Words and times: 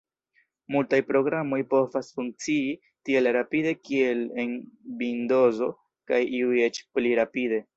Multaj 0.75 0.99
programoj 1.09 1.59
povas 1.73 2.09
funkcii 2.15 2.63
tiel 3.09 3.31
rapide 3.37 3.75
kiel 3.89 4.25
en 4.45 4.57
Vindozo, 5.03 5.71
kaj 6.13 6.23
iuj 6.41 6.57
eĉ 6.71 6.85
pli 6.99 7.17
rapide. 7.23 7.63